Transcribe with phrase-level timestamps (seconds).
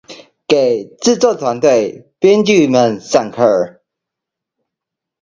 [0.47, 3.81] 給製作團隊編劇們上課